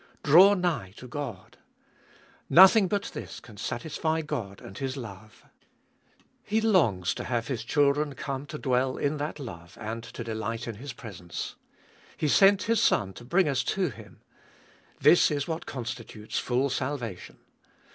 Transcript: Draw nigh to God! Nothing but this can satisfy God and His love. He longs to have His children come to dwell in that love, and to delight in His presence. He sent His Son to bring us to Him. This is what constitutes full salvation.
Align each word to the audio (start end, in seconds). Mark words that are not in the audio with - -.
Draw 0.23 0.55
nigh 0.55 0.95
to 0.97 1.07
God! 1.07 1.59
Nothing 2.49 2.87
but 2.87 3.11
this 3.13 3.39
can 3.39 3.57
satisfy 3.57 4.21
God 4.23 4.59
and 4.59 4.75
His 4.75 4.97
love. 4.97 5.45
He 6.41 6.59
longs 6.59 7.13
to 7.13 7.23
have 7.25 7.47
His 7.49 7.63
children 7.63 8.15
come 8.15 8.47
to 8.47 8.57
dwell 8.57 8.97
in 8.97 9.17
that 9.17 9.37
love, 9.37 9.77
and 9.79 10.03
to 10.05 10.23
delight 10.23 10.67
in 10.67 10.77
His 10.77 10.91
presence. 10.91 11.55
He 12.17 12.27
sent 12.27 12.63
His 12.63 12.81
Son 12.81 13.13
to 13.13 13.23
bring 13.23 13.47
us 13.47 13.63
to 13.65 13.89
Him. 13.89 14.21
This 14.99 15.29
is 15.29 15.47
what 15.47 15.67
constitutes 15.67 16.39
full 16.39 16.71
salvation. 16.71 17.37